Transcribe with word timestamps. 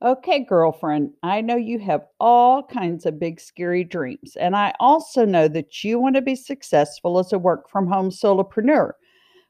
Okay, 0.00 0.44
girlfriend, 0.44 1.10
I 1.24 1.40
know 1.40 1.56
you 1.56 1.80
have 1.80 2.06
all 2.20 2.62
kinds 2.62 3.04
of 3.04 3.18
big, 3.18 3.40
scary 3.40 3.82
dreams. 3.82 4.36
And 4.36 4.54
I 4.54 4.72
also 4.78 5.24
know 5.24 5.48
that 5.48 5.82
you 5.82 5.98
want 5.98 6.14
to 6.14 6.22
be 6.22 6.36
successful 6.36 7.18
as 7.18 7.32
a 7.32 7.38
work 7.38 7.68
from 7.68 7.88
home 7.88 8.10
solopreneur. 8.10 8.92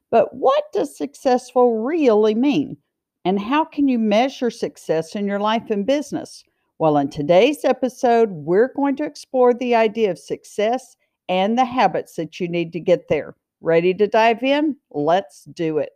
But 0.09 0.33
what 0.33 0.63
does 0.73 0.97
successful 0.97 1.83
really 1.83 2.33
mean? 2.33 2.77
And 3.25 3.39
how 3.39 3.63
can 3.63 3.87
you 3.87 3.99
measure 3.99 4.49
success 4.49 5.15
in 5.15 5.27
your 5.27 5.39
life 5.39 5.69
and 5.69 5.85
business? 5.85 6.43
Well, 6.79 6.97
in 6.97 7.09
today's 7.09 7.63
episode, 7.63 8.31
we're 8.31 8.73
going 8.73 8.95
to 8.95 9.05
explore 9.05 9.53
the 9.53 9.75
idea 9.75 10.09
of 10.09 10.17
success 10.17 10.95
and 11.27 11.59
the 11.59 11.65
habits 11.65 12.15
that 12.15 12.39
you 12.39 12.47
need 12.47 12.73
to 12.73 12.79
get 12.79 13.07
there. 13.07 13.35
Ready 13.61 13.93
to 13.93 14.07
dive 14.07 14.41
in? 14.41 14.77
Let's 14.89 15.43
do 15.43 15.77
it. 15.77 15.91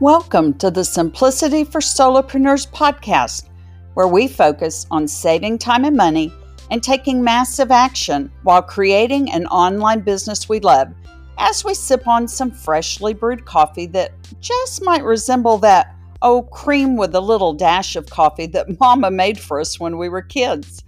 Welcome 0.00 0.54
to 0.54 0.70
the 0.70 0.82
Simplicity 0.82 1.62
for 1.62 1.82
Solopreneurs 1.82 2.66
podcast, 2.70 3.50
where 3.92 4.08
we 4.08 4.28
focus 4.28 4.86
on 4.90 5.06
saving 5.06 5.58
time 5.58 5.84
and 5.84 5.94
money 5.94 6.32
and 6.70 6.82
taking 6.82 7.22
massive 7.22 7.70
action 7.70 8.32
while 8.42 8.62
creating 8.62 9.30
an 9.30 9.44
online 9.48 10.00
business 10.00 10.48
we 10.48 10.58
love 10.60 10.88
as 11.36 11.66
we 11.66 11.74
sip 11.74 12.08
on 12.08 12.26
some 12.26 12.50
freshly 12.50 13.12
brewed 13.12 13.44
coffee 13.44 13.84
that 13.88 14.12
just 14.40 14.82
might 14.82 15.04
resemble 15.04 15.58
that, 15.58 15.94
oh, 16.22 16.44
cream 16.44 16.96
with 16.96 17.14
a 17.14 17.20
little 17.20 17.52
dash 17.52 17.94
of 17.94 18.08
coffee 18.08 18.46
that 18.46 18.80
Mama 18.80 19.10
made 19.10 19.38
for 19.38 19.60
us 19.60 19.78
when 19.78 19.98
we 19.98 20.08
were 20.08 20.22
kids. 20.22 20.82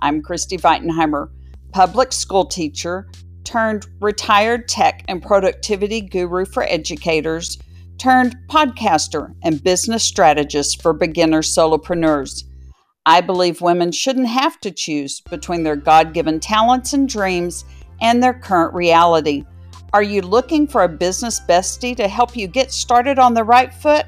I'm 0.00 0.20
Christy 0.20 0.58
Weitenheimer, 0.58 1.30
public 1.72 2.12
school 2.12 2.44
teacher 2.44 3.08
turned 3.44 3.86
retired 4.00 4.68
tech 4.68 5.06
and 5.08 5.22
productivity 5.22 6.02
guru 6.02 6.44
for 6.44 6.64
educators 6.64 7.56
turned 7.98 8.36
podcaster 8.48 9.34
and 9.42 9.62
business 9.62 10.04
strategist 10.04 10.80
for 10.80 10.92
beginner 10.92 11.42
solopreneurs. 11.42 12.44
I 13.04 13.20
believe 13.20 13.60
women 13.60 13.90
shouldn't 13.92 14.28
have 14.28 14.60
to 14.60 14.70
choose 14.70 15.20
between 15.20 15.62
their 15.62 15.76
God 15.76 16.12
given 16.14 16.40
talents 16.40 16.92
and 16.92 17.08
dreams 17.08 17.64
and 18.00 18.22
their 18.22 18.34
current 18.34 18.74
reality. 18.74 19.44
Are 19.92 20.02
you 20.02 20.20
looking 20.20 20.66
for 20.66 20.84
a 20.84 20.88
business 20.88 21.40
bestie 21.40 21.96
to 21.96 22.06
help 22.06 22.36
you 22.36 22.46
get 22.46 22.70
started 22.70 23.18
on 23.18 23.34
the 23.34 23.44
right 23.44 23.72
foot? 23.72 24.06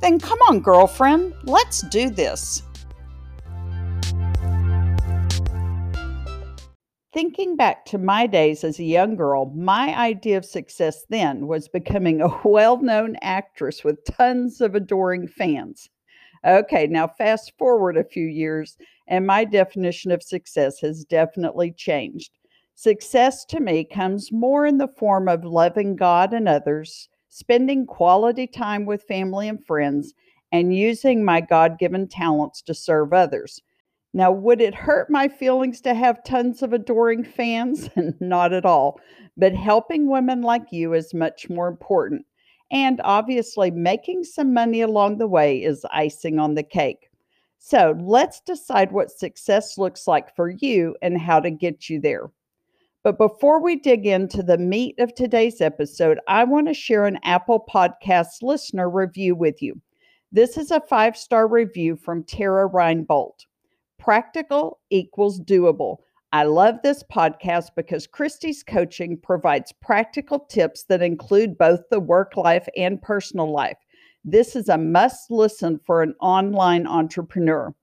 Then 0.00 0.18
come 0.18 0.38
on, 0.48 0.60
girlfriend, 0.60 1.32
let's 1.44 1.80
do 1.80 2.10
this. 2.10 2.62
Thinking 7.14 7.54
back 7.54 7.84
to 7.84 7.98
my 7.98 8.26
days 8.26 8.64
as 8.64 8.80
a 8.80 8.84
young 8.84 9.14
girl, 9.14 9.52
my 9.54 9.96
idea 9.96 10.36
of 10.36 10.44
success 10.44 11.04
then 11.08 11.46
was 11.46 11.68
becoming 11.68 12.20
a 12.20 12.26
well 12.44 12.82
known 12.82 13.14
actress 13.22 13.84
with 13.84 14.04
tons 14.04 14.60
of 14.60 14.74
adoring 14.74 15.28
fans. 15.28 15.88
Okay, 16.44 16.88
now 16.88 17.06
fast 17.06 17.52
forward 17.56 17.96
a 17.96 18.02
few 18.02 18.26
years, 18.26 18.76
and 19.06 19.28
my 19.28 19.44
definition 19.44 20.10
of 20.10 20.24
success 20.24 20.80
has 20.80 21.04
definitely 21.04 21.70
changed. 21.70 22.32
Success 22.74 23.44
to 23.44 23.60
me 23.60 23.84
comes 23.84 24.32
more 24.32 24.66
in 24.66 24.78
the 24.78 24.88
form 24.88 25.28
of 25.28 25.44
loving 25.44 25.94
God 25.94 26.34
and 26.34 26.48
others, 26.48 27.08
spending 27.28 27.86
quality 27.86 28.48
time 28.48 28.86
with 28.86 29.04
family 29.04 29.46
and 29.46 29.64
friends, 29.64 30.14
and 30.50 30.74
using 30.74 31.24
my 31.24 31.40
God 31.40 31.78
given 31.78 32.08
talents 32.08 32.60
to 32.62 32.74
serve 32.74 33.12
others. 33.12 33.62
Now, 34.16 34.30
would 34.30 34.60
it 34.60 34.76
hurt 34.76 35.10
my 35.10 35.26
feelings 35.26 35.80
to 35.80 35.92
have 35.92 36.22
tons 36.22 36.62
of 36.62 36.72
adoring 36.72 37.24
fans? 37.24 37.90
Not 38.20 38.52
at 38.52 38.64
all. 38.64 39.00
But 39.36 39.56
helping 39.56 40.08
women 40.08 40.40
like 40.40 40.70
you 40.70 40.94
is 40.94 41.12
much 41.12 41.50
more 41.50 41.66
important. 41.66 42.24
And 42.70 43.00
obviously, 43.02 43.72
making 43.72 44.22
some 44.22 44.54
money 44.54 44.82
along 44.82 45.18
the 45.18 45.26
way 45.26 45.60
is 45.60 45.84
icing 45.90 46.38
on 46.38 46.54
the 46.54 46.62
cake. 46.62 47.10
So 47.58 47.98
let's 48.00 48.40
decide 48.40 48.92
what 48.92 49.10
success 49.10 49.78
looks 49.78 50.06
like 50.06 50.36
for 50.36 50.48
you 50.48 50.96
and 51.02 51.20
how 51.20 51.40
to 51.40 51.50
get 51.50 51.90
you 51.90 52.00
there. 52.00 52.30
But 53.02 53.18
before 53.18 53.60
we 53.60 53.74
dig 53.74 54.06
into 54.06 54.44
the 54.44 54.58
meat 54.58 54.94
of 55.00 55.14
today's 55.14 55.60
episode, 55.60 56.20
I 56.28 56.44
want 56.44 56.68
to 56.68 56.74
share 56.74 57.06
an 57.06 57.18
Apple 57.24 57.66
Podcast 57.68 58.42
listener 58.42 58.88
review 58.88 59.34
with 59.34 59.60
you. 59.60 59.80
This 60.30 60.56
is 60.56 60.70
a 60.70 60.80
five 60.80 61.16
star 61.16 61.48
review 61.48 61.96
from 61.96 62.22
Tara 62.22 62.70
Reinbold. 62.70 63.46
Practical 64.04 64.80
equals 64.90 65.40
doable. 65.40 65.96
I 66.30 66.44
love 66.44 66.74
this 66.82 67.02
podcast 67.04 67.70
because 67.74 68.06
Christy's 68.06 68.62
coaching 68.62 69.16
provides 69.16 69.72
practical 69.80 70.40
tips 70.40 70.84
that 70.90 71.00
include 71.00 71.56
both 71.56 71.80
the 71.90 72.00
work 72.00 72.36
life 72.36 72.68
and 72.76 73.00
personal 73.00 73.50
life. 73.50 73.78
This 74.22 74.56
is 74.56 74.68
a 74.68 74.76
must 74.76 75.30
listen 75.30 75.80
for 75.86 76.02
an 76.02 76.14
online 76.20 76.86
entrepreneur. 76.86 77.74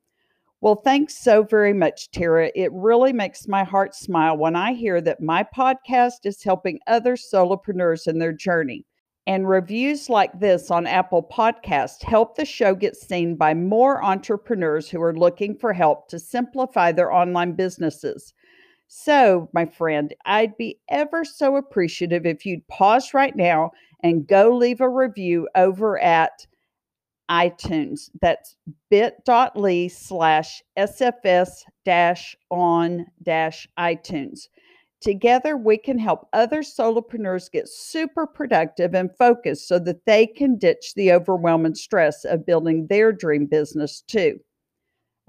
Well, 0.61 0.75
thanks 0.75 1.17
so 1.17 1.41
very 1.41 1.73
much, 1.73 2.11
Tara. 2.11 2.51
It 2.53 2.71
really 2.71 3.13
makes 3.13 3.47
my 3.47 3.63
heart 3.63 3.95
smile 3.95 4.37
when 4.37 4.55
I 4.55 4.73
hear 4.73 5.01
that 5.01 5.21
my 5.21 5.43
podcast 5.43 6.25
is 6.25 6.43
helping 6.43 6.77
other 6.85 7.15
solopreneurs 7.15 8.05
in 8.05 8.19
their 8.19 8.31
journey. 8.31 8.85
And 9.27 9.47
reviews 9.47 10.09
like 10.09 10.39
this 10.39 10.71
on 10.71 10.87
Apple 10.87 11.23
Podcast 11.31 12.03
help 12.03 12.35
the 12.35 12.45
show 12.45 12.73
get 12.73 12.95
seen 12.95 13.35
by 13.35 13.53
more 13.53 14.03
entrepreneurs 14.03 14.89
who 14.89 15.01
are 15.01 15.15
looking 15.15 15.55
for 15.55 15.73
help 15.73 16.07
to 16.09 16.19
simplify 16.19 16.91
their 16.91 17.11
online 17.11 17.53
businesses. 17.53 18.33
So, 18.87 19.47
my 19.53 19.65
friend, 19.65 20.13
I'd 20.25 20.57
be 20.57 20.79
ever 20.89 21.23
so 21.23 21.55
appreciative 21.55 22.25
if 22.25 22.45
you'd 22.45 22.67
pause 22.67 23.13
right 23.13 23.35
now 23.35 23.71
and 24.03 24.27
go 24.27 24.55
leave 24.55 24.81
a 24.81 24.89
review 24.89 25.47
over 25.55 25.97
at 25.99 26.45
iTunes. 27.29 28.09
That's 28.21 28.57
bit.ly 28.89 29.87
slash 29.87 30.61
SFS 30.77 31.63
dash 31.85 32.35
on 32.49 33.05
dash 33.23 33.67
iTunes. 33.79 34.49
Together, 35.01 35.57
we 35.57 35.78
can 35.78 35.97
help 35.97 36.28
other 36.31 36.62
solopreneurs 36.62 37.51
get 37.51 37.67
super 37.67 38.28
productive 38.28 38.94
and 38.94 39.09
focused 39.17 39.67
so 39.67 39.79
that 39.79 40.06
they 40.06 40.28
can 40.28 40.57
ditch 40.57 40.94
the 40.95 41.12
overwhelming 41.12 41.73
stress 41.73 42.23
of 42.23 42.45
building 42.45 42.85
their 42.88 43.11
dream 43.11 43.47
business 43.47 44.01
too. 44.07 44.40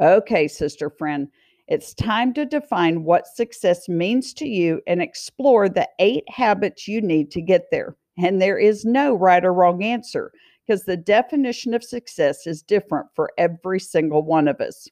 Okay, 0.01 0.47
sister 0.47 0.91
friend, 0.91 1.29
it's 1.69 1.95
time 1.95 2.35
to 2.35 2.45
define 2.45 3.05
what 3.05 3.27
success 3.27 3.89
means 3.89 4.35
to 4.35 4.47
you 4.47 4.83
and 4.87 5.01
explore 5.01 5.71
the 5.71 5.89
eight 5.99 6.25
habits 6.29 6.87
you 6.87 7.01
need 7.01 7.31
to 7.31 7.41
get 7.41 7.71
there. 7.71 7.97
And 8.19 8.43
there 8.43 8.59
is 8.59 8.85
no 8.85 9.15
right 9.15 9.43
or 9.43 9.55
wrong 9.55 9.83
answer 9.83 10.33
because 10.67 10.85
the 10.85 10.99
definition 10.99 11.73
of 11.73 11.83
success 11.83 12.47
is 12.47 12.61
different 12.61 13.07
for 13.15 13.31
every 13.39 13.81
single 13.81 14.23
one 14.23 14.49
of 14.49 14.61
us. 14.61 14.87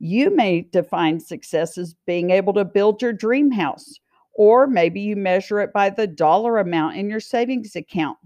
You 0.00 0.34
may 0.34 0.62
define 0.62 1.20
success 1.20 1.76
as 1.76 1.94
being 2.06 2.30
able 2.30 2.54
to 2.54 2.64
build 2.64 3.02
your 3.02 3.12
dream 3.12 3.50
house, 3.50 4.00
or 4.32 4.66
maybe 4.66 4.98
you 4.98 5.14
measure 5.14 5.60
it 5.60 5.74
by 5.74 5.90
the 5.90 6.06
dollar 6.06 6.56
amount 6.58 6.96
in 6.96 7.10
your 7.10 7.20
savings 7.20 7.76
account. 7.76 8.16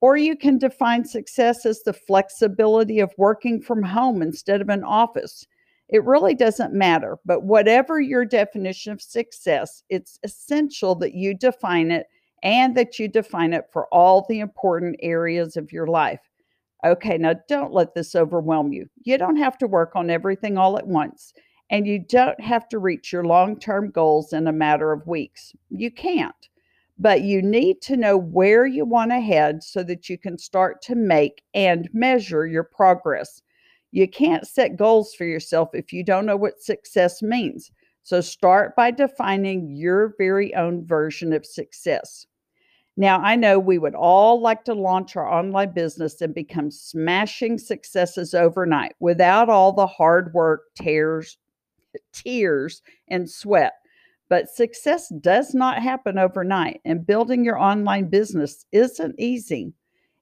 Or 0.00 0.16
you 0.16 0.36
can 0.36 0.58
define 0.58 1.04
success 1.04 1.64
as 1.64 1.82
the 1.82 1.92
flexibility 1.92 2.98
of 2.98 3.14
working 3.16 3.62
from 3.62 3.82
home 3.82 4.22
instead 4.22 4.60
of 4.60 4.68
an 4.68 4.82
office. 4.82 5.46
It 5.88 6.04
really 6.04 6.34
doesn't 6.34 6.74
matter, 6.74 7.16
but 7.24 7.44
whatever 7.44 8.00
your 8.00 8.24
definition 8.24 8.92
of 8.92 9.00
success, 9.00 9.84
it's 9.88 10.18
essential 10.24 10.96
that 10.96 11.14
you 11.14 11.32
define 11.32 11.92
it 11.92 12.08
and 12.42 12.76
that 12.76 12.98
you 12.98 13.06
define 13.06 13.52
it 13.52 13.66
for 13.72 13.86
all 13.94 14.26
the 14.28 14.40
important 14.40 14.96
areas 15.00 15.56
of 15.56 15.70
your 15.70 15.86
life. 15.86 16.20
Okay, 16.84 17.16
now 17.16 17.34
don't 17.48 17.72
let 17.72 17.94
this 17.94 18.14
overwhelm 18.14 18.72
you. 18.72 18.86
You 19.04 19.16
don't 19.16 19.36
have 19.36 19.56
to 19.58 19.66
work 19.66 19.92
on 19.96 20.10
everything 20.10 20.58
all 20.58 20.76
at 20.76 20.86
once, 20.86 21.32
and 21.70 21.86
you 21.86 21.98
don't 21.98 22.38
have 22.40 22.68
to 22.68 22.78
reach 22.78 23.10
your 23.10 23.24
long 23.24 23.58
term 23.58 23.90
goals 23.90 24.34
in 24.34 24.46
a 24.46 24.52
matter 24.52 24.92
of 24.92 25.06
weeks. 25.06 25.54
You 25.70 25.90
can't, 25.90 26.48
but 26.98 27.22
you 27.22 27.40
need 27.40 27.80
to 27.82 27.96
know 27.96 28.18
where 28.18 28.66
you 28.66 28.84
want 28.84 29.12
to 29.12 29.20
head 29.20 29.62
so 29.62 29.82
that 29.84 30.10
you 30.10 30.18
can 30.18 30.36
start 30.36 30.82
to 30.82 30.94
make 30.94 31.42
and 31.54 31.88
measure 31.94 32.46
your 32.46 32.64
progress. 32.64 33.40
You 33.90 34.06
can't 34.06 34.46
set 34.46 34.76
goals 34.76 35.14
for 35.14 35.24
yourself 35.24 35.70
if 35.72 35.92
you 35.92 36.04
don't 36.04 36.26
know 36.26 36.36
what 36.36 36.60
success 36.60 37.22
means. 37.22 37.70
So 38.02 38.20
start 38.20 38.76
by 38.76 38.90
defining 38.90 39.70
your 39.70 40.14
very 40.18 40.54
own 40.54 40.84
version 40.84 41.32
of 41.32 41.46
success. 41.46 42.26
Now, 42.96 43.18
I 43.20 43.34
know 43.34 43.58
we 43.58 43.78
would 43.78 43.96
all 43.96 44.40
like 44.40 44.64
to 44.64 44.74
launch 44.74 45.16
our 45.16 45.28
online 45.28 45.72
business 45.72 46.20
and 46.20 46.32
become 46.32 46.70
smashing 46.70 47.58
successes 47.58 48.34
overnight 48.34 48.94
without 49.00 49.48
all 49.48 49.72
the 49.72 49.86
hard 49.86 50.32
work, 50.32 50.62
tears, 50.76 51.36
tears, 52.12 52.82
and 53.08 53.28
sweat. 53.28 53.72
But 54.28 54.48
success 54.48 55.12
does 55.20 55.54
not 55.54 55.82
happen 55.82 56.18
overnight, 56.18 56.80
and 56.84 57.06
building 57.06 57.44
your 57.44 57.58
online 57.58 58.08
business 58.08 58.64
isn't 58.72 59.16
easy. 59.18 59.72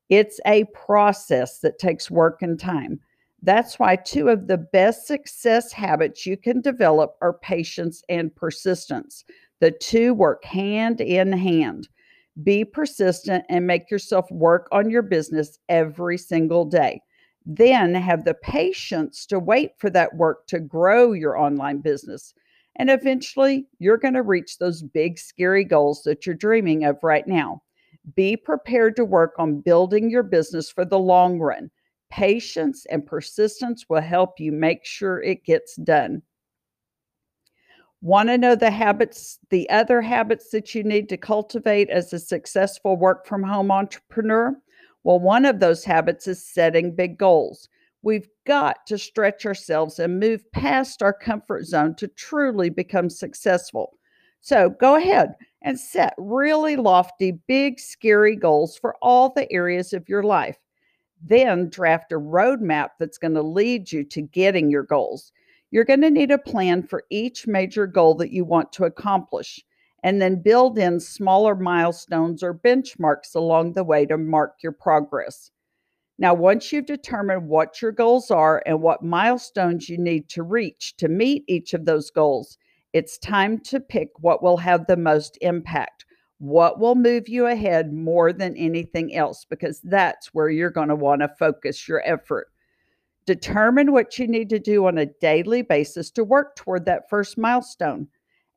It's 0.09 0.41
a 0.47 0.65
process 0.75 1.61
that 1.61 1.79
takes 1.79 2.11
work 2.11 2.43
and 2.43 2.59
time. 2.59 3.01
That's 3.43 3.79
why 3.79 3.97
two 3.97 4.29
of 4.29 4.47
the 4.47 4.59
best 4.59 5.07
success 5.07 5.73
habits 5.73 6.27
you 6.27 6.37
can 6.37 6.61
develop 6.61 7.17
are 7.21 7.35
patience 7.35 8.03
and 8.09 8.35
persistence. 8.35 9.25
The 9.61 9.73
two 9.73 10.15
work 10.15 10.45
hand 10.45 11.01
in 11.01 11.33
hand. 11.33 11.89
Be 12.43 12.64
persistent 12.64 13.44
and 13.49 13.67
make 13.67 13.90
yourself 13.90 14.31
work 14.31 14.69
on 14.73 14.88
your 14.88 15.02
business 15.02 15.58
every 15.69 16.17
single 16.17 16.64
day. 16.64 17.02
Then 17.44 17.94
have 17.94 18.25
the 18.25 18.34
patience 18.34 19.26
to 19.26 19.38
wait 19.38 19.73
for 19.79 19.90
that 19.90 20.14
work 20.14 20.46
to 20.46 20.61
grow 20.61 21.12
your 21.12 21.37
online 21.37 21.81
business. 21.81 22.32
And 22.76 22.88
eventually, 22.88 23.67
you're 23.79 23.99
going 23.99 24.14
to 24.14 24.23
reach 24.23 24.58
those 24.58 24.82
big, 24.82 25.19
scary 25.19 25.64
goals 25.64 26.02
that 26.05 26.25
you're 26.25 26.34
dreaming 26.34 26.84
of 26.84 26.96
right 27.02 27.26
now. 27.26 27.62
Be 28.17 28.37
prepared 28.37 28.96
to 28.96 29.05
work 29.05 29.35
on 29.38 29.61
building 29.61 30.11
your 30.11 30.23
business 30.23 30.70
for 30.70 30.85
the 30.85 30.99
long 30.99 31.38
run. 31.38 31.70
Patience 32.11 32.87
and 32.90 33.05
persistence 33.05 33.87
will 33.88 34.00
help 34.00 34.40
you 34.40 34.52
make 34.52 34.85
sure 34.85 35.23
it 35.23 35.44
gets 35.44 35.76
done. 35.76 36.23
Want 38.02 38.31
to 38.31 38.37
know 38.37 38.56
the 38.56 38.72
habits, 38.72 39.38
the 39.50 39.70
other 39.70 40.02
habits 40.02 40.50
that 40.50 40.75
you 40.75 40.82
need 40.82 41.08
to 41.08 41.16
cultivate 41.16 41.88
as 41.88 42.12
a 42.12 42.19
successful 42.19 42.96
work 42.96 43.25
from 43.28 43.44
home 43.44 43.70
entrepreneur? 43.70 44.56
Well, 45.04 45.20
one 45.20 45.44
of 45.44 45.60
those 45.60 45.84
habits 45.84 46.26
is 46.26 46.44
setting 46.44 46.96
big 46.96 47.16
goals. 47.16 47.69
We've 48.02 48.26
got 48.44 48.84
to 48.88 48.99
stretch 48.99 49.46
ourselves 49.46 50.00
and 50.00 50.19
move 50.19 50.50
past 50.50 51.00
our 51.00 51.12
comfort 51.12 51.64
zone 51.64 51.94
to 51.94 52.08
truly 52.08 52.70
become 52.70 53.08
successful. 53.08 53.96
So 54.40 54.70
go 54.70 54.96
ahead 54.96 55.34
and 55.62 55.78
set 55.78 56.14
really 56.19 56.75
lofty, 56.75 57.38
big, 57.46 57.78
scary 57.78 58.34
goals 58.34 58.76
for 58.76 58.96
all 59.00 59.32
the 59.32 59.50
areas 59.52 59.93
of 59.93 60.08
your 60.08 60.25
life. 60.25 60.58
Then 61.25 61.69
draft 61.69 62.10
a 62.10 62.16
roadmap 62.16 62.88
that's 62.99 63.19
going 63.19 63.34
to 63.34 63.43
lead 63.43 63.93
you 63.93 64.02
to 64.06 64.22
getting 64.22 64.70
your 64.70 64.82
goals. 64.82 65.31
You're 65.73 65.85
going 65.85 66.03
to 66.03 66.11
need 66.11 66.31
a 66.31 66.37
plan 66.37 66.83
for 66.83 67.05
each 67.09 67.47
major 67.47 67.87
goal 67.87 68.15
that 68.17 68.31
you 68.31 68.45
want 68.45 68.75
to 68.75 68.85
accomplish, 68.85 69.59
and 70.05 70.21
then 70.21 70.43
build 70.43 70.79
in 70.79 71.01
smaller 71.01 71.57
milestones 71.57 72.43
or 72.43 72.53
benchmarks 72.53 73.35
along 73.35 73.73
the 73.73 73.83
way 73.83 74.05
to 74.05 74.19
mark 74.19 74.57
your 74.63 74.73
progress. 74.73 75.51
Now, 76.19 76.35
once 76.35 76.73
you've 76.73 76.85
determined 76.85 77.49
what 77.49 77.81
your 77.81 77.91
goals 77.91 78.31
are 78.31 78.63
and 78.67 78.83
what 78.83 79.03
milestones 79.03 79.89
you 79.89 79.97
need 79.97 80.29
to 80.29 80.43
reach 80.43 80.95
to 80.99 81.09
meet 81.09 81.43
each 81.49 81.73
of 81.73 81.87
those 81.87 82.11
goals, 82.11 82.59
it's 82.93 83.17
time 83.17 83.59
to 83.61 83.81
pick 83.81 84.11
what 84.19 84.43
will 84.43 84.59
have 84.59 84.87
the 84.87 84.99
most 84.99 85.39
impact, 85.41 86.05
what 86.37 86.79
will 86.79 86.97
move 86.97 87.31
you 87.31 87.47
ahead 87.47 87.95
more 87.95 88.31
than 88.31 88.55
anything 88.59 89.15
else, 89.15 89.47
because 89.49 89.81
that's 89.81 90.35
where 90.35 90.51
you're 90.51 90.69
going 90.69 90.89
to 90.89 90.97
want 90.97 91.23
to 91.23 91.29
focus 91.39 91.89
your 91.89 92.03
effort. 92.05 92.51
Determine 93.27 93.93
what 93.93 94.19
you 94.19 94.27
need 94.27 94.49
to 94.51 94.59
do 94.59 94.87
on 94.87 94.99
a 94.99 95.07
daily 95.07 95.63
basis 95.63 96.11
to 96.13 96.25
work 96.25 96.57
toward 96.57 96.85
that 96.87 97.09
first 97.09 97.39
milestone 97.39 98.09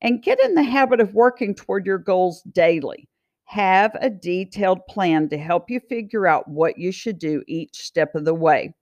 and 0.02 0.24
get 0.24 0.40
in 0.44 0.56
the 0.56 0.64
habit 0.64 1.00
of 1.00 1.14
working 1.14 1.54
toward 1.54 1.86
your 1.86 1.98
goals 1.98 2.42
daily. 2.52 3.08
Have 3.46 3.96
a 4.02 4.10
detailed 4.10 4.86
plan 4.88 5.30
to 5.30 5.38
help 5.38 5.70
you 5.70 5.80
figure 5.80 6.26
out 6.26 6.48
what 6.48 6.80
you 6.80 6.92
should 6.92 7.20
do 7.20 7.44
each 7.48 7.78
step 7.78 8.16
of 8.16 8.26
the 8.26 8.34
way. 8.34 8.74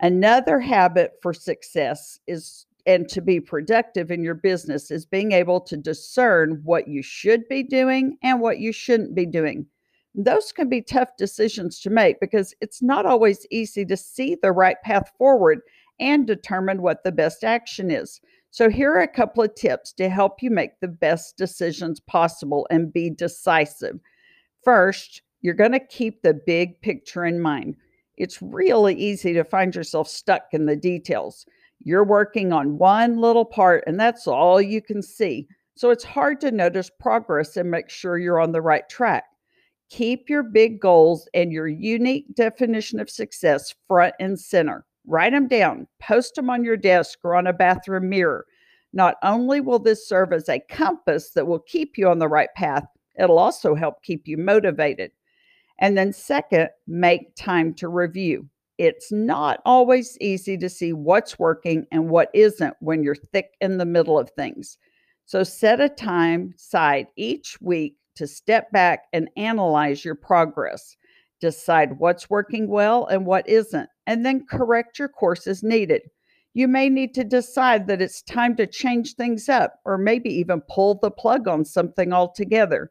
Another 0.00 0.58
habit 0.58 1.12
for 1.22 1.34
success 1.34 2.18
is 2.26 2.66
and 2.86 3.08
to 3.08 3.20
be 3.20 3.38
productive 3.38 4.10
in 4.10 4.24
your 4.24 4.34
business 4.34 4.90
is 4.90 5.06
being 5.06 5.32
able 5.32 5.60
to 5.60 5.76
discern 5.76 6.60
what 6.64 6.88
you 6.88 7.02
should 7.02 7.46
be 7.48 7.62
doing 7.62 8.16
and 8.22 8.40
what 8.40 8.58
you 8.58 8.72
shouldn't 8.72 9.14
be 9.14 9.26
doing. 9.26 9.66
Those 10.14 10.52
can 10.52 10.68
be 10.68 10.82
tough 10.82 11.16
decisions 11.16 11.80
to 11.80 11.90
make 11.90 12.20
because 12.20 12.54
it's 12.60 12.82
not 12.82 13.06
always 13.06 13.46
easy 13.50 13.84
to 13.86 13.96
see 13.96 14.34
the 14.34 14.52
right 14.52 14.76
path 14.82 15.10
forward 15.16 15.60
and 15.98 16.26
determine 16.26 16.82
what 16.82 17.02
the 17.02 17.12
best 17.12 17.44
action 17.44 17.90
is. 17.90 18.20
So, 18.50 18.68
here 18.68 18.92
are 18.92 19.00
a 19.00 19.08
couple 19.08 19.42
of 19.42 19.54
tips 19.54 19.94
to 19.94 20.10
help 20.10 20.42
you 20.42 20.50
make 20.50 20.78
the 20.80 20.88
best 20.88 21.38
decisions 21.38 22.00
possible 22.00 22.66
and 22.70 22.92
be 22.92 23.08
decisive. 23.08 23.98
First, 24.62 25.22
you're 25.40 25.54
going 25.54 25.72
to 25.72 25.80
keep 25.80 26.20
the 26.20 26.34
big 26.34 26.78
picture 26.82 27.24
in 27.24 27.40
mind. 27.40 27.76
It's 28.18 28.42
really 28.42 28.94
easy 28.94 29.32
to 29.32 29.44
find 29.44 29.74
yourself 29.74 30.08
stuck 30.08 30.48
in 30.52 30.66
the 30.66 30.76
details. 30.76 31.46
You're 31.80 32.04
working 32.04 32.52
on 32.52 32.76
one 32.76 33.16
little 33.16 33.46
part, 33.46 33.84
and 33.86 33.98
that's 33.98 34.26
all 34.26 34.60
you 34.60 34.82
can 34.82 35.02
see. 35.02 35.48
So, 35.74 35.88
it's 35.88 36.04
hard 36.04 36.38
to 36.42 36.50
notice 36.50 36.90
progress 37.00 37.56
and 37.56 37.70
make 37.70 37.88
sure 37.88 38.18
you're 38.18 38.40
on 38.40 38.52
the 38.52 38.60
right 38.60 38.86
track. 38.90 39.24
Keep 39.92 40.30
your 40.30 40.42
big 40.42 40.80
goals 40.80 41.28
and 41.34 41.52
your 41.52 41.68
unique 41.68 42.34
definition 42.34 42.98
of 42.98 43.10
success 43.10 43.74
front 43.86 44.14
and 44.18 44.40
center. 44.40 44.86
Write 45.06 45.34
them 45.34 45.48
down, 45.48 45.86
post 46.00 46.34
them 46.34 46.48
on 46.48 46.64
your 46.64 46.78
desk 46.78 47.18
or 47.22 47.36
on 47.36 47.46
a 47.46 47.52
bathroom 47.52 48.08
mirror. 48.08 48.46
Not 48.94 49.16
only 49.22 49.60
will 49.60 49.78
this 49.78 50.08
serve 50.08 50.32
as 50.32 50.48
a 50.48 50.60
compass 50.70 51.32
that 51.32 51.46
will 51.46 51.58
keep 51.58 51.98
you 51.98 52.08
on 52.08 52.20
the 52.20 52.28
right 52.28 52.48
path, 52.56 52.86
it'll 53.18 53.38
also 53.38 53.74
help 53.74 54.02
keep 54.02 54.26
you 54.26 54.38
motivated. 54.38 55.10
And 55.78 55.98
then, 55.98 56.14
second, 56.14 56.70
make 56.86 57.36
time 57.36 57.74
to 57.74 57.88
review. 57.88 58.48
It's 58.78 59.12
not 59.12 59.60
always 59.66 60.16
easy 60.22 60.56
to 60.56 60.70
see 60.70 60.94
what's 60.94 61.38
working 61.38 61.86
and 61.92 62.08
what 62.08 62.30
isn't 62.32 62.76
when 62.80 63.02
you're 63.02 63.14
thick 63.14 63.50
in 63.60 63.76
the 63.76 63.84
middle 63.84 64.18
of 64.18 64.30
things. 64.30 64.78
So, 65.26 65.44
set 65.44 65.82
a 65.82 65.90
time 65.90 66.54
aside 66.56 67.08
each 67.16 67.60
week 67.60 67.96
to 68.16 68.26
step 68.26 68.70
back 68.72 69.04
and 69.12 69.28
analyze 69.36 70.04
your 70.04 70.14
progress. 70.14 70.96
Decide 71.40 71.98
what's 71.98 72.30
working 72.30 72.68
well 72.68 73.06
and 73.06 73.26
what 73.26 73.48
isn't, 73.48 73.88
and 74.06 74.24
then 74.24 74.46
correct 74.46 74.98
your 74.98 75.08
course 75.08 75.46
as 75.46 75.62
needed. 75.62 76.02
You 76.54 76.68
may 76.68 76.88
need 76.88 77.14
to 77.14 77.24
decide 77.24 77.86
that 77.86 78.02
it's 78.02 78.22
time 78.22 78.56
to 78.56 78.66
change 78.66 79.14
things 79.14 79.48
up 79.48 79.80
or 79.84 79.96
maybe 79.96 80.30
even 80.30 80.60
pull 80.68 80.98
the 81.00 81.10
plug 81.10 81.48
on 81.48 81.64
something 81.64 82.12
altogether. 82.12 82.90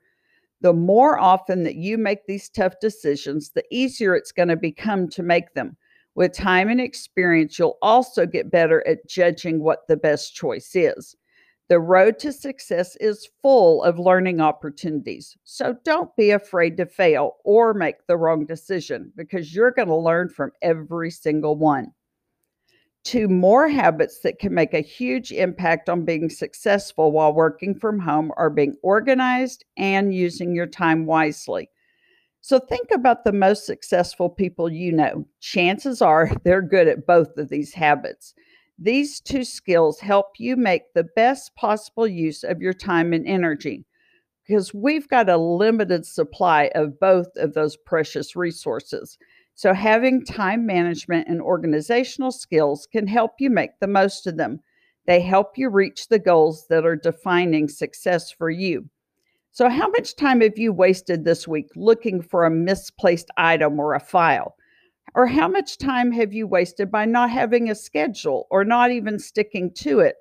The 0.62 0.74
more 0.74 1.20
often 1.20 1.64
that 1.64 1.76
you 1.76 1.98
make 1.98 2.26
these 2.26 2.50
tough 2.50 2.74
decisions, 2.82 3.52
the 3.52 3.64
easier 3.72 4.16
it's 4.16 4.32
going 4.32 4.50
to 4.50 4.58
become 4.58 5.10
to 5.10 5.24
make 5.24 5.54
them. 5.54 5.78
With 6.14 6.34
time 6.34 6.70
and 6.70 6.82
experience, 6.82 7.58
you'll 7.58 7.78
also 7.82 8.26
get 8.26 8.52
better 8.52 8.86
at 8.88 9.08
judging 9.08 9.64
what 9.64 9.88
the 9.88 9.96
best 9.96 10.36
choice 10.36 10.76
is. 10.76 11.16
The 11.72 11.80
road 11.80 12.20
to 12.20 12.34
success 12.34 12.98
is 12.98 13.30
full 13.42 13.82
of 13.84 13.98
learning 13.98 14.42
opportunities. 14.42 15.38
So 15.46 15.78
don't 15.86 16.14
be 16.18 16.32
afraid 16.32 16.76
to 16.76 16.86
fail 16.86 17.38
or 17.46 17.74
make 17.74 18.06
the 18.08 18.18
wrong 18.18 18.46
decision 18.46 19.14
because 19.16 19.56
you're 19.56 19.72
going 19.72 19.88
to 19.88 19.96
learn 19.96 20.28
from 20.28 20.52
every 20.62 21.10
single 21.10 21.56
one. 21.56 21.94
Two 23.06 23.30
more 23.30 23.70
habits 23.70 24.20
that 24.20 24.38
can 24.38 24.54
make 24.54 24.74
a 24.74 24.82
huge 24.82 25.32
impact 25.32 25.88
on 25.88 26.04
being 26.04 26.30
successful 26.30 27.14
while 27.14 27.34
working 27.34 27.74
from 27.74 28.00
home 28.00 28.34
are 28.36 28.50
being 28.50 28.76
organized 28.84 29.64
and 29.78 30.14
using 30.14 30.54
your 30.54 30.68
time 30.68 31.06
wisely. 31.06 31.70
So 32.42 32.60
think 32.60 32.90
about 32.92 33.24
the 33.24 33.32
most 33.32 33.66
successful 33.66 34.30
people 34.30 34.70
you 34.70 34.92
know. 34.92 35.26
Chances 35.40 36.02
are 36.02 36.34
they're 36.44 36.62
good 36.62 36.90
at 36.90 37.08
both 37.08 37.38
of 37.38 37.48
these 37.48 37.74
habits. 37.74 38.34
These 38.84 39.20
two 39.22 39.44
skills 39.44 40.00
help 40.00 40.40
you 40.40 40.56
make 40.56 40.94
the 40.96 41.04
best 41.16 41.56
possible 41.56 42.08
use 42.08 42.44
of 42.44 42.64
your 42.64 42.74
time 42.74 43.14
and 43.14 43.28
energy 43.28 43.86
because 44.48 44.74
we've 44.74 45.08
got 45.08 45.30
a 45.30 45.38
limited 45.38 46.04
supply 46.04 46.72
of 46.74 47.00
both 47.00 47.28
of 47.36 47.54
those 47.54 47.78
precious 47.78 48.36
resources. 48.36 49.20
So, 49.54 49.76
having 49.76 50.26
time 50.26 50.66
management 50.66 51.28
and 51.28 51.44
organizational 51.44 52.32
skills 52.32 52.88
can 52.92 53.06
help 53.06 53.34
you 53.38 53.52
make 53.52 53.80
the 53.80 53.88
most 53.88 54.26
of 54.26 54.38
them. 54.38 54.62
They 55.06 55.22
help 55.22 55.60
you 55.60 55.70
reach 55.70 56.08
the 56.08 56.18
goals 56.18 56.66
that 56.70 56.84
are 56.84 56.96
defining 56.96 57.70
success 57.70 58.32
for 58.32 58.50
you. 58.50 58.90
So, 59.52 59.70
how 59.70 59.90
much 59.90 60.16
time 60.16 60.42
have 60.42 60.58
you 60.58 60.74
wasted 60.74 61.24
this 61.24 61.48
week 61.48 61.68
looking 61.76 62.20
for 62.20 62.46
a 62.46 62.50
misplaced 62.50 63.30
item 63.38 63.80
or 63.80 63.94
a 63.94 64.00
file? 64.00 64.56
Or 65.13 65.27
how 65.27 65.48
much 65.48 65.77
time 65.77 66.12
have 66.13 66.34
you 66.34 66.48
wasted 66.48 66.91
by 66.91 67.06
not 67.06 67.30
having 67.30 67.70
a 67.70 67.75
schedule 67.75 68.48
or 68.50 68.63
not 68.63 68.91
even 68.91 69.20
sticking 69.20 69.72
to 69.75 70.00
it? 70.00 70.15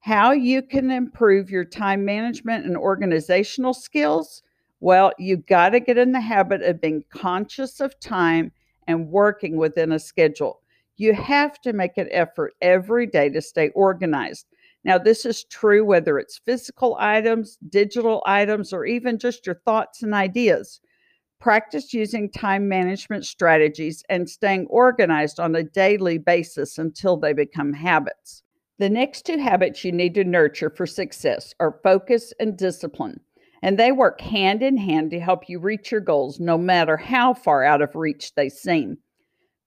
How 0.00 0.32
you 0.32 0.62
can 0.62 0.90
improve 0.90 1.50
your 1.50 1.64
time 1.64 2.04
management 2.04 2.66
and 2.66 2.76
organizational 2.76 3.74
skills? 3.74 4.42
Well, 4.80 5.12
you 5.18 5.38
got 5.38 5.70
to 5.70 5.80
get 5.80 5.98
in 5.98 6.12
the 6.12 6.20
habit 6.20 6.62
of 6.62 6.80
being 6.80 7.04
conscious 7.10 7.80
of 7.80 7.98
time 8.00 8.52
and 8.86 9.08
working 9.10 9.56
within 9.56 9.92
a 9.92 9.98
schedule. 9.98 10.60
You 10.96 11.14
have 11.14 11.60
to 11.62 11.72
make 11.72 11.96
an 11.98 12.08
effort 12.12 12.54
every 12.60 13.06
day 13.06 13.30
to 13.30 13.40
stay 13.40 13.70
organized. 13.70 14.46
Now, 14.84 14.98
this 14.98 15.24
is 15.24 15.44
true 15.44 15.84
whether 15.84 16.18
it's 16.18 16.38
physical 16.38 16.96
items, 17.00 17.56
digital 17.68 18.22
items, 18.26 18.72
or 18.72 18.84
even 18.84 19.18
just 19.18 19.46
your 19.46 19.56
thoughts 19.64 20.02
and 20.02 20.12
ideas. 20.14 20.80
Practice 21.44 21.92
using 21.92 22.30
time 22.30 22.70
management 22.70 23.26
strategies 23.26 24.02
and 24.08 24.30
staying 24.30 24.66
organized 24.70 25.38
on 25.38 25.54
a 25.54 25.62
daily 25.62 26.16
basis 26.16 26.78
until 26.78 27.18
they 27.18 27.34
become 27.34 27.74
habits. 27.74 28.42
The 28.78 28.88
next 28.88 29.26
two 29.26 29.36
habits 29.36 29.84
you 29.84 29.92
need 29.92 30.14
to 30.14 30.24
nurture 30.24 30.70
for 30.70 30.86
success 30.86 31.52
are 31.60 31.80
focus 31.82 32.32
and 32.40 32.56
discipline, 32.56 33.20
and 33.62 33.78
they 33.78 33.92
work 33.92 34.22
hand 34.22 34.62
in 34.62 34.78
hand 34.78 35.10
to 35.10 35.20
help 35.20 35.46
you 35.46 35.58
reach 35.58 35.92
your 35.92 36.00
goals 36.00 36.40
no 36.40 36.56
matter 36.56 36.96
how 36.96 37.34
far 37.34 37.62
out 37.62 37.82
of 37.82 37.94
reach 37.94 38.34
they 38.34 38.48
seem. 38.48 38.96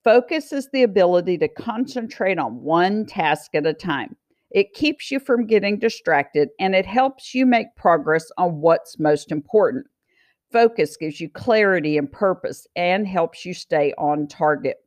Focus 0.04 0.52
is 0.52 0.68
the 0.74 0.82
ability 0.82 1.38
to 1.38 1.48
concentrate 1.48 2.40
on 2.40 2.64
one 2.64 3.06
task 3.06 3.54
at 3.54 3.68
a 3.68 3.74
time. 3.74 4.16
It 4.50 4.74
keeps 4.74 5.12
you 5.12 5.20
from 5.20 5.46
getting 5.46 5.78
distracted 5.78 6.50
and 6.60 6.74
it 6.74 6.88
helps 6.88 7.36
you 7.36 7.46
make 7.46 7.76
progress 7.76 8.32
on 8.36 8.62
what's 8.62 8.98
most 8.98 9.32
important. 9.32 9.86
Focus 10.52 10.96
gives 10.98 11.20
you 11.20 11.30
clarity 11.30 11.98
and 11.98 12.12
purpose 12.12 12.68
and 12.76 13.08
helps 13.08 13.46
you 13.46 13.54
stay 13.54 13.94
on 13.98 14.28
target. 14.28 14.78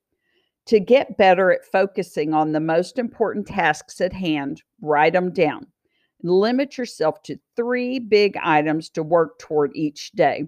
To 0.66 0.80
get 0.80 1.16
better 1.16 1.50
at 1.50 1.64
focusing 1.64 2.32
on 2.32 2.52
the 2.52 2.60
most 2.60 2.98
important 2.98 3.46
tasks 3.46 4.00
at 4.00 4.12
hand, 4.12 4.62
write 4.80 5.14
them 5.14 5.32
down. 5.32 5.66
Limit 6.22 6.78
yourself 6.78 7.22
to 7.24 7.38
three 7.56 7.98
big 7.98 8.36
items 8.42 8.88
to 8.90 9.02
work 9.02 9.38
toward 9.38 9.72
each 9.74 10.12
day. 10.12 10.46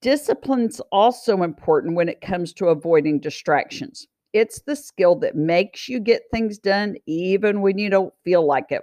Discipline's 0.00 0.80
also 0.90 1.42
important 1.42 1.96
when 1.96 2.08
it 2.08 2.20
comes 2.20 2.52
to 2.54 2.68
avoiding 2.68 3.20
distractions. 3.20 4.06
It's 4.32 4.62
the 4.62 4.76
skill 4.76 5.16
that 5.16 5.36
makes 5.36 5.88
you 5.88 6.00
get 6.00 6.22
things 6.32 6.58
done 6.58 6.96
even 7.06 7.60
when 7.60 7.78
you 7.78 7.90
don't 7.90 8.14
feel 8.24 8.46
like 8.46 8.70
it. 8.70 8.82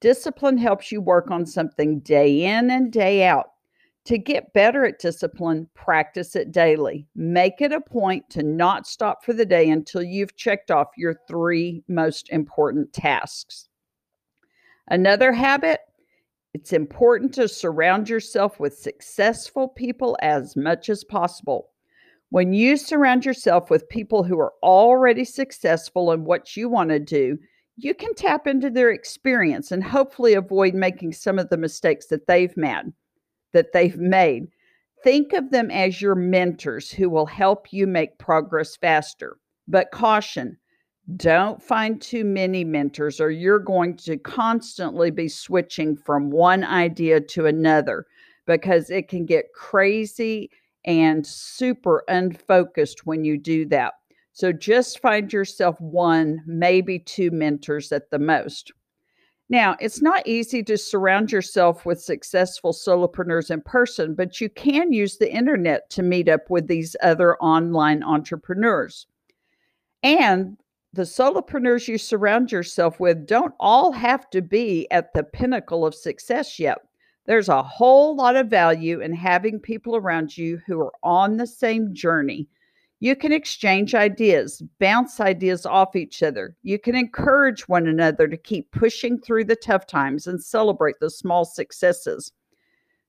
Discipline 0.00 0.58
helps 0.58 0.92
you 0.92 1.00
work 1.00 1.30
on 1.30 1.46
something 1.46 2.00
day 2.00 2.44
in 2.44 2.70
and 2.70 2.92
day 2.92 3.24
out. 3.24 3.51
To 4.06 4.18
get 4.18 4.52
better 4.52 4.84
at 4.84 4.98
discipline, 4.98 5.68
practice 5.74 6.34
it 6.34 6.50
daily. 6.50 7.06
Make 7.14 7.60
it 7.60 7.72
a 7.72 7.80
point 7.80 8.28
to 8.30 8.42
not 8.42 8.86
stop 8.86 9.24
for 9.24 9.32
the 9.32 9.46
day 9.46 9.70
until 9.70 10.02
you've 10.02 10.34
checked 10.36 10.72
off 10.72 10.88
your 10.96 11.14
three 11.28 11.84
most 11.86 12.28
important 12.30 12.92
tasks. 12.92 13.68
Another 14.88 15.32
habit 15.32 15.80
it's 16.54 16.72
important 16.72 17.32
to 17.34 17.48
surround 17.48 18.10
yourself 18.10 18.60
with 18.60 18.76
successful 18.76 19.68
people 19.68 20.18
as 20.20 20.54
much 20.54 20.90
as 20.90 21.02
possible. 21.02 21.70
When 22.28 22.52
you 22.52 22.76
surround 22.76 23.24
yourself 23.24 23.70
with 23.70 23.88
people 23.88 24.22
who 24.22 24.38
are 24.38 24.52
already 24.62 25.24
successful 25.24 26.12
in 26.12 26.24
what 26.24 26.56
you 26.56 26.68
want 26.68 26.90
to 26.90 26.98
do, 26.98 27.38
you 27.76 27.94
can 27.94 28.14
tap 28.14 28.46
into 28.46 28.68
their 28.68 28.90
experience 28.90 29.72
and 29.72 29.82
hopefully 29.82 30.34
avoid 30.34 30.74
making 30.74 31.12
some 31.12 31.38
of 31.38 31.48
the 31.48 31.56
mistakes 31.56 32.06
that 32.08 32.26
they've 32.26 32.56
made 32.56 32.92
that 33.52 33.72
they've 33.72 33.98
made. 33.98 34.48
Think 35.02 35.32
of 35.32 35.50
them 35.50 35.70
as 35.70 36.00
your 36.00 36.14
mentors 36.14 36.90
who 36.90 37.10
will 37.10 37.26
help 37.26 37.72
you 37.72 37.86
make 37.86 38.18
progress 38.18 38.76
faster. 38.76 39.36
But 39.66 39.90
caution, 39.90 40.58
don't 41.16 41.62
find 41.62 42.00
too 42.00 42.24
many 42.24 42.64
mentors, 42.64 43.20
or 43.20 43.30
you're 43.30 43.58
going 43.58 43.96
to 43.98 44.16
constantly 44.16 45.10
be 45.10 45.28
switching 45.28 45.96
from 45.96 46.30
one 46.30 46.62
idea 46.62 47.20
to 47.20 47.46
another 47.46 48.06
because 48.46 48.90
it 48.90 49.08
can 49.08 49.26
get 49.26 49.52
crazy 49.54 50.50
and 50.84 51.26
super 51.26 52.04
unfocused 52.08 53.06
when 53.06 53.24
you 53.24 53.38
do 53.38 53.66
that. 53.66 53.94
So 54.32 54.52
just 54.52 55.00
find 55.00 55.32
yourself 55.32 55.80
one, 55.80 56.42
maybe 56.46 56.98
two 56.98 57.30
mentors 57.30 57.92
at 57.92 58.10
the 58.10 58.18
most. 58.18 58.72
Now, 59.52 59.76
it's 59.80 60.00
not 60.00 60.26
easy 60.26 60.62
to 60.62 60.78
surround 60.78 61.30
yourself 61.30 61.84
with 61.84 62.00
successful 62.00 62.72
solopreneurs 62.72 63.50
in 63.50 63.60
person, 63.60 64.14
but 64.14 64.40
you 64.40 64.48
can 64.48 64.94
use 64.94 65.18
the 65.18 65.30
internet 65.30 65.90
to 65.90 66.02
meet 66.02 66.26
up 66.26 66.48
with 66.48 66.68
these 66.68 66.96
other 67.02 67.36
online 67.36 68.02
entrepreneurs. 68.02 69.06
And 70.02 70.56
the 70.94 71.02
solopreneurs 71.02 71.86
you 71.86 71.98
surround 71.98 72.50
yourself 72.50 72.98
with 72.98 73.26
don't 73.26 73.52
all 73.60 73.92
have 73.92 74.30
to 74.30 74.40
be 74.40 74.90
at 74.90 75.12
the 75.12 75.22
pinnacle 75.22 75.84
of 75.84 75.94
success 75.94 76.58
yet. 76.58 76.78
There's 77.26 77.50
a 77.50 77.62
whole 77.62 78.16
lot 78.16 78.36
of 78.36 78.48
value 78.48 79.02
in 79.02 79.12
having 79.12 79.60
people 79.60 79.96
around 79.96 80.34
you 80.34 80.62
who 80.66 80.80
are 80.80 80.94
on 81.02 81.36
the 81.36 81.46
same 81.46 81.92
journey. 81.92 82.48
You 83.02 83.16
can 83.16 83.32
exchange 83.32 83.96
ideas, 83.96 84.62
bounce 84.78 85.18
ideas 85.18 85.66
off 85.66 85.96
each 85.96 86.22
other. 86.22 86.56
You 86.62 86.78
can 86.78 86.94
encourage 86.94 87.66
one 87.66 87.88
another 87.88 88.28
to 88.28 88.36
keep 88.36 88.70
pushing 88.70 89.18
through 89.18 89.46
the 89.46 89.56
tough 89.56 89.88
times 89.88 90.28
and 90.28 90.40
celebrate 90.40 91.00
the 91.00 91.10
small 91.10 91.44
successes. 91.44 92.30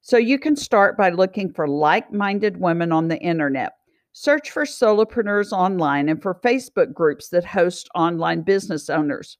So 0.02 0.18
you 0.18 0.40
can 0.40 0.56
start 0.56 0.98
by 0.98 1.12
looking 1.12 1.54
for 1.54 1.68
like 1.68 2.12
minded 2.12 2.58
women 2.58 2.92
on 2.92 3.08
the 3.08 3.20
internet. 3.20 3.74
Search 4.14 4.50
for 4.50 4.66
solopreneurs 4.66 5.52
online 5.52 6.10
and 6.10 6.20
for 6.20 6.42
Facebook 6.44 6.92
groups 6.96 7.30
that 7.30 7.46
host 7.46 7.88
online 7.94 8.42
business 8.42 8.90
owners. 8.90 9.38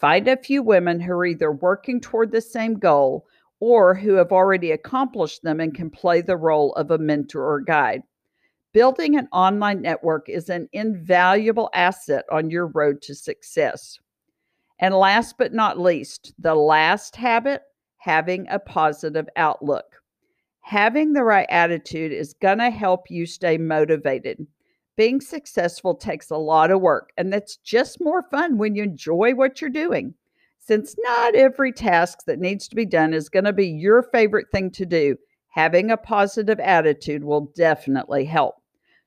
Find 0.00 0.26
a 0.26 0.36
few 0.36 0.64
women 0.64 0.98
who 0.98 1.12
are 1.12 1.26
either 1.26 1.52
working 1.52 2.00
toward 2.00 2.32
the 2.32 2.40
same 2.40 2.74
goal 2.74 3.24
or 3.60 3.94
who 3.94 4.14
have 4.14 4.32
already 4.32 4.72
accomplished 4.72 5.44
them 5.44 5.60
and 5.60 5.72
can 5.72 5.90
play 5.90 6.22
the 6.22 6.36
role 6.36 6.72
of 6.72 6.90
a 6.90 6.98
mentor 6.98 7.48
or 7.48 7.60
guide. 7.60 8.02
Building 8.72 9.18
an 9.18 9.28
online 9.32 9.82
network 9.82 10.30
is 10.30 10.48
an 10.48 10.66
invaluable 10.72 11.68
asset 11.74 12.24
on 12.32 12.48
your 12.48 12.68
road 12.68 13.02
to 13.02 13.14
success. 13.14 13.98
And 14.78 14.94
last 14.94 15.36
but 15.36 15.52
not 15.52 15.78
least, 15.78 16.32
the 16.38 16.54
last 16.54 17.14
habit 17.14 17.62
having 17.98 18.46
a 18.48 18.58
positive 18.58 19.28
outlook. 19.36 19.84
Having 20.62 21.12
the 21.12 21.22
right 21.22 21.46
attitude 21.50 22.12
is 22.12 22.32
going 22.32 22.58
to 22.58 22.70
help 22.70 23.10
you 23.10 23.26
stay 23.26 23.58
motivated. 23.58 24.46
Being 24.96 25.20
successful 25.20 25.94
takes 25.94 26.30
a 26.30 26.36
lot 26.36 26.70
of 26.70 26.80
work, 26.80 27.10
and 27.18 27.30
that's 27.30 27.56
just 27.58 28.00
more 28.00 28.22
fun 28.30 28.56
when 28.56 28.74
you 28.74 28.84
enjoy 28.84 29.34
what 29.34 29.60
you're 29.60 29.68
doing. 29.68 30.14
Since 30.60 30.96
not 30.98 31.34
every 31.34 31.72
task 31.72 32.20
that 32.26 32.38
needs 32.38 32.68
to 32.68 32.76
be 32.76 32.86
done 32.86 33.12
is 33.12 33.28
going 33.28 33.44
to 33.44 33.52
be 33.52 33.66
your 33.66 34.02
favorite 34.02 34.46
thing 34.50 34.70
to 34.70 34.86
do, 34.86 35.16
having 35.48 35.90
a 35.90 35.96
positive 35.98 36.58
attitude 36.58 37.22
will 37.22 37.52
definitely 37.54 38.24
help. 38.24 38.61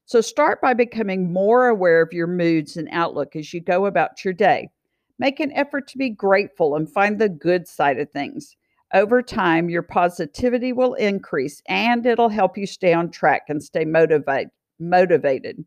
So 0.08 0.22
start 0.22 0.62
by 0.62 0.76
becoming 0.76 1.34
more 1.34 1.68
aware 1.68 2.02
of 2.02 2.14
your 2.14 2.28
moods 2.28 2.78
and 2.78 2.88
outlook 2.92 3.36
as 3.36 3.52
you 3.54 3.60
go 3.60 3.88
about 3.88 4.24
your 4.24 4.36
day. 4.36 4.70
Make 5.18 5.40
an 5.40 5.52
effort 5.54 5.88
to 5.88 5.98
be 5.98 6.12
grateful 6.12 6.76
and 6.76 6.92
find 6.92 7.18
the 7.18 7.30
good 7.30 7.68
side 7.68 7.98
of 8.00 8.12
things. 8.12 8.56
Over 8.94 9.24
time, 9.24 9.68
your 9.68 9.82
positivity 9.82 10.74
will 10.74 10.94
increase 10.94 11.62
and 11.68 12.06
it'll 12.06 12.30
help 12.30 12.56
you 12.56 12.68
stay 12.68 12.94
on 12.94 13.10
track 13.10 13.44
and 13.50 13.64
stay 13.64 13.84
motivate, 13.84 14.50
motivated. 14.80 15.66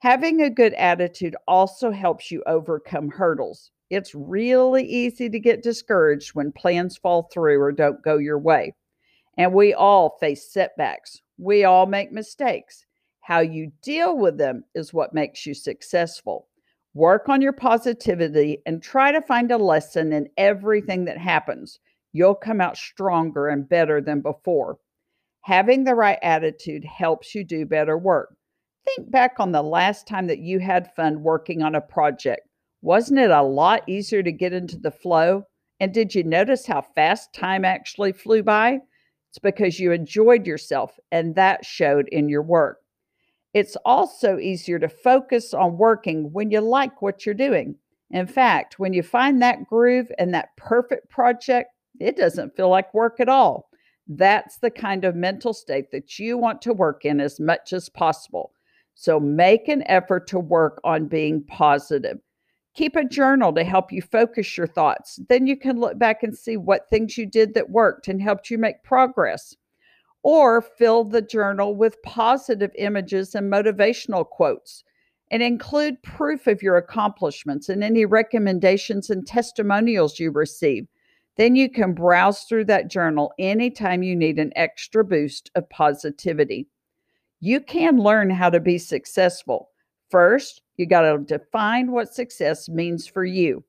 Having 0.00 0.42
a 0.42 0.50
good 0.50 0.74
attitude 0.74 1.34
also 1.48 1.90
helps 1.90 2.30
you 2.30 2.42
overcome 2.46 3.08
hurdles. 3.08 3.70
It's 3.88 4.14
really 4.14 4.84
easy 4.84 5.30
to 5.30 5.40
get 5.40 5.62
discouraged 5.62 6.34
when 6.34 6.52
plans 6.52 6.98
fall 6.98 7.30
through 7.32 7.60
or 7.62 7.72
don't 7.72 8.02
go 8.02 8.18
your 8.18 8.38
way. 8.38 8.74
And 9.38 9.54
we 9.54 9.72
all 9.72 10.18
face 10.20 10.52
setbacks. 10.52 11.22
We 11.38 11.64
all 11.64 11.86
make 11.86 12.12
mistakes. 12.12 12.84
How 13.24 13.40
you 13.40 13.72
deal 13.82 14.18
with 14.18 14.36
them 14.36 14.64
is 14.74 14.92
what 14.92 15.14
makes 15.14 15.46
you 15.46 15.54
successful. 15.54 16.46
Work 16.92 17.30
on 17.30 17.40
your 17.40 17.54
positivity 17.54 18.58
and 18.66 18.82
try 18.82 19.12
to 19.12 19.22
find 19.22 19.50
a 19.50 19.56
lesson 19.56 20.12
in 20.12 20.28
everything 20.36 21.06
that 21.06 21.16
happens 21.16 21.78
you'll 22.12 22.34
come 22.34 22.60
out 22.60 22.76
stronger 22.76 23.48
and 23.48 23.68
better 23.68 24.00
than 24.02 24.20
before. 24.20 24.78
Having 25.40 25.84
the 25.84 25.94
right 25.94 26.18
attitude 26.22 26.84
helps 26.84 27.34
you 27.34 27.44
do 27.44 27.66
better 27.66 27.98
work. 27.98 28.36
Think 28.84 29.10
back 29.10 29.40
on 29.40 29.52
the 29.52 29.62
last 29.62 30.06
time 30.06 30.26
that 30.26 30.38
you 30.38 30.58
had 30.60 30.94
fun 30.94 31.22
working 31.22 31.62
on 31.62 31.74
a 31.74 31.80
project. 31.80 32.42
Wasn't 32.82 33.18
it 33.18 33.30
a 33.30 33.42
lot 33.42 33.88
easier 33.88 34.22
to 34.22 34.30
get 34.30 34.52
into 34.52 34.78
the 34.78 34.90
flow? 34.90 35.44
And 35.80 35.94
did 35.94 36.14
you 36.14 36.22
notice 36.22 36.66
how 36.66 36.82
fast 36.82 37.32
time 37.34 37.64
actually 37.64 38.12
flew 38.12 38.42
by? 38.42 38.80
It's 39.30 39.38
because 39.38 39.80
you 39.80 39.92
enjoyed 39.92 40.46
yourself, 40.46 40.98
and 41.10 41.34
that 41.34 41.64
showed 41.64 42.06
in 42.12 42.28
your 42.28 42.42
work. 42.42 42.83
It's 43.54 43.76
also 43.84 44.38
easier 44.38 44.80
to 44.80 44.88
focus 44.88 45.54
on 45.54 45.78
working 45.78 46.32
when 46.32 46.50
you 46.50 46.60
like 46.60 47.00
what 47.00 47.24
you're 47.24 47.34
doing. 47.36 47.76
In 48.10 48.26
fact, 48.26 48.78
when 48.78 48.92
you 48.92 49.02
find 49.02 49.40
that 49.40 49.66
groove 49.68 50.10
and 50.18 50.34
that 50.34 50.56
perfect 50.56 51.08
project, 51.08 51.70
it 52.00 52.16
doesn't 52.16 52.56
feel 52.56 52.68
like 52.68 52.92
work 52.92 53.20
at 53.20 53.28
all. 53.28 53.70
That's 54.08 54.58
the 54.58 54.70
kind 54.70 55.04
of 55.04 55.14
mental 55.14 55.54
state 55.54 55.90
that 55.92 56.18
you 56.18 56.36
want 56.36 56.60
to 56.62 56.72
work 56.72 57.04
in 57.04 57.20
as 57.20 57.40
much 57.40 57.72
as 57.72 57.88
possible. 57.88 58.52
So 58.94 59.18
make 59.18 59.68
an 59.68 59.82
effort 59.86 60.26
to 60.28 60.38
work 60.38 60.80
on 60.84 61.06
being 61.06 61.42
positive. 61.44 62.18
Keep 62.74 62.96
a 62.96 63.04
journal 63.04 63.52
to 63.52 63.62
help 63.62 63.92
you 63.92 64.02
focus 64.02 64.56
your 64.56 64.66
thoughts. 64.66 65.20
Then 65.28 65.46
you 65.46 65.56
can 65.56 65.78
look 65.78 65.96
back 65.96 66.24
and 66.24 66.36
see 66.36 66.56
what 66.56 66.90
things 66.90 67.16
you 67.16 67.24
did 67.24 67.54
that 67.54 67.70
worked 67.70 68.08
and 68.08 68.20
helped 68.20 68.50
you 68.50 68.58
make 68.58 68.82
progress. 68.82 69.54
Or 70.24 70.60
fill 70.60 71.04
the 71.04 71.22
journal 71.22 71.76
with 71.76 72.02
positive 72.02 72.72
images 72.76 73.34
and 73.36 73.52
motivational 73.52 74.28
quotes 74.28 74.82
and 75.30 75.42
include 75.42 76.02
proof 76.02 76.46
of 76.46 76.62
your 76.62 76.76
accomplishments 76.76 77.68
and 77.68 77.84
any 77.84 78.06
recommendations 78.06 79.10
and 79.10 79.26
testimonials 79.26 80.18
you 80.18 80.30
receive. 80.30 80.86
Then 81.36 81.56
you 81.56 81.68
can 81.68 81.92
browse 81.92 82.44
through 82.44 82.64
that 82.66 82.88
journal 82.88 83.32
anytime 83.38 84.02
you 84.02 84.16
need 84.16 84.38
an 84.38 84.52
extra 84.56 85.04
boost 85.04 85.50
of 85.54 85.68
positivity. 85.68 86.68
You 87.40 87.60
can 87.60 87.98
learn 87.98 88.30
how 88.30 88.50
to 88.50 88.60
be 88.60 88.78
successful. 88.78 89.68
First, 90.10 90.62
you 90.76 90.86
got 90.86 91.02
to 91.02 91.18
define 91.18 91.90
what 91.90 92.14
success 92.14 92.68
means 92.68 93.06
for 93.06 93.24
you. 93.24 93.62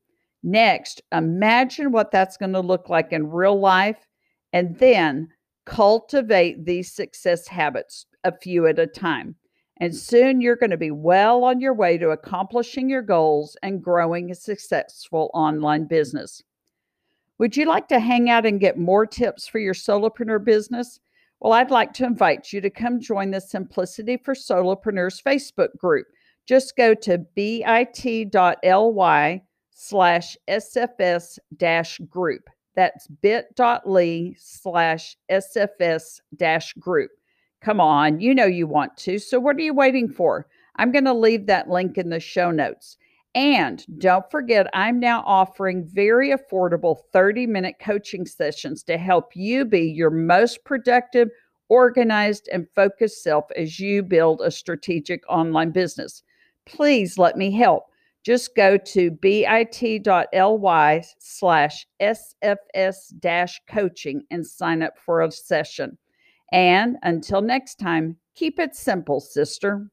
Next, 0.44 1.02
imagine 1.12 1.92
what 1.92 2.12
that's 2.12 2.38
going 2.38 2.54
to 2.54 2.60
look 2.60 2.88
like 2.88 3.12
in 3.12 3.30
real 3.30 3.60
life. 3.60 4.08
And 4.54 4.78
then 4.78 5.30
cultivate 5.66 6.66
these 6.66 6.92
success 6.92 7.48
habits 7.48 8.06
a 8.24 8.32
few 8.32 8.68
at 8.68 8.80
a 8.80 8.88
time. 8.88 9.36
And 9.78 9.94
soon 9.94 10.40
you're 10.40 10.56
going 10.56 10.70
to 10.70 10.78
be 10.78 10.92
well 10.92 11.44
on 11.44 11.60
your 11.60 11.74
way 11.74 11.98
to 11.98 12.12
accomplishing 12.12 12.90
your 12.90 13.02
goals 13.02 13.58
and 13.62 13.84
growing 13.84 14.32
a 14.32 14.36
successful 14.36 15.30
online 15.34 15.86
business. 15.86 16.42
Would 17.38 17.58
you 17.58 17.66
like 17.66 17.90
to 17.90 18.00
hang 18.00 18.30
out 18.30 18.46
and 18.46 18.60
get 18.60 18.78
more 18.78 19.06
tips 19.06 19.48
for 19.48 19.60
your 19.60 19.74
solopreneur 19.74 20.44
business? 20.44 21.02
Well, 21.42 21.52
I'd 21.52 21.72
like 21.72 21.92
to 21.96 22.06
invite 22.06 22.54
you 22.54 22.62
to 22.62 22.70
come 22.70 23.02
join 23.02 23.32
the 23.32 23.42
Simplicity 23.42 24.16
for 24.16 24.34
Solopreneurs 24.34 25.22
Facebook 25.22 25.76
group. 25.78 26.08
Just 26.46 26.78
go 26.78 26.94
to 26.94 27.18
bit.ly 27.36 28.32
slash 29.72 30.38
SFS 30.48 31.40
group. 32.10 32.50
That's 32.76 33.08
bit.ly 33.08 34.36
slash 34.38 35.18
SFS 35.32 36.20
dash 36.36 36.74
group. 36.74 37.12
Come 37.62 37.80
on, 37.80 38.20
you 38.20 38.36
know 38.36 38.46
you 38.46 38.68
want 38.68 38.96
to. 38.98 39.18
So, 39.18 39.40
what 39.40 39.56
are 39.56 39.62
you 39.62 39.74
waiting 39.74 40.10
for? 40.10 40.48
I'm 40.76 40.92
going 40.92 41.06
to 41.06 41.14
leave 41.14 41.46
that 41.48 41.70
link 41.70 41.98
in 41.98 42.10
the 42.10 42.20
show 42.20 42.52
notes. 42.52 42.98
And 43.34 43.86
don't 44.00 44.30
forget, 44.32 44.68
I'm 44.74 45.00
now 45.00 45.22
offering 45.26 45.86
very 45.86 46.32
affordable 46.32 47.00
30 47.12 47.48
minute 47.48 47.76
coaching 47.82 48.26
sessions 48.26 48.82
to 48.84 48.98
help 48.98 49.36
you 49.36 49.66
be 49.66 49.82
your 49.82 50.10
most 50.10 50.64
productive, 50.64 51.30
organized, 51.68 52.48
and 52.54 52.68
focused 52.76 53.24
self 53.24 53.46
as 53.58 53.80
you 53.80 54.04
build 54.04 54.42
a 54.42 54.52
strategic 54.52 55.24
online 55.30 55.72
business. 55.72 56.24
Please 56.66 57.18
let 57.18 57.38
me 57.38 57.52
help. 57.52 57.86
Just 58.26 58.56
go 58.56 58.76
to 58.76 59.12
bit.ly 59.12 61.04
slash 61.20 61.86
SFS 62.02 63.54
coaching 63.70 64.24
and 64.32 64.48
sign 64.48 64.82
up 64.82 64.94
for 64.98 65.22
a 65.22 65.32
session. 65.32 66.00
And 66.52 66.98
until 67.04 67.42
next 67.42 67.76
time, 67.76 68.18
keep 68.34 68.60
it 68.60 68.76
simple, 68.76 69.20
sister. 69.20 69.92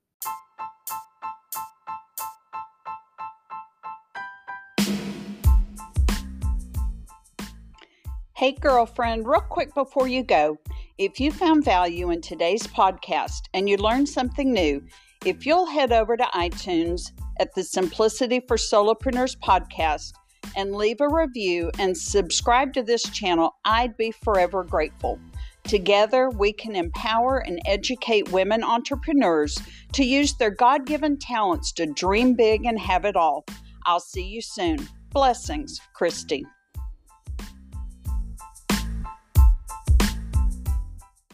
Hey, 8.35 8.53
girlfriend, 8.53 9.27
real 9.29 9.41
quick 9.41 9.75
before 9.75 10.09
you 10.09 10.23
go, 10.23 10.59
if 10.97 11.21
you 11.21 11.33
found 11.33 11.65
value 11.65 12.11
in 12.11 12.23
today's 12.23 12.67
podcast 12.67 13.43
and 13.53 13.69
you 13.69 13.77
learned 13.77 14.09
something 14.09 14.53
new, 14.53 14.83
if 15.25 15.47
you'll 15.47 15.67
head 15.67 15.93
over 15.93 16.17
to 16.17 16.25
iTunes 16.35 17.13
at 17.39 17.55
the 17.55 17.63
Simplicity 17.63 18.41
for 18.49 18.57
Solopreneurs 18.57 19.37
podcast 19.39 20.13
and 20.57 20.75
leave 20.75 21.01
a 21.01 21.09
review 21.09 21.71
and 21.79 21.97
subscribe 21.97 22.73
to 22.73 22.83
this 22.83 23.03
channel, 23.05 23.55
I'd 23.65 23.97
be 23.97 24.11
forever 24.11 24.65
grateful. 24.65 25.21
Together, 25.65 26.29
we 26.29 26.53
can 26.53 26.75
empower 26.75 27.39
and 27.39 27.61
educate 27.67 28.33
women 28.33 28.65
entrepreneurs 28.65 29.57
to 29.93 30.05
use 30.05 30.35
their 30.35 30.51
God 30.51 30.87
given 30.87 31.17
talents 31.19 31.73
to 31.75 31.87
dream 31.87 32.35
big 32.35 32.67
and 32.67 32.79
have 32.81 33.05
it 33.05 33.15
all. 33.15 33.45
I'll 33.87 34.01
see 34.01 34.25
you 34.25 34.43
soon. 34.43 34.89
Blessings, 35.11 35.81
Christy. 35.95 36.45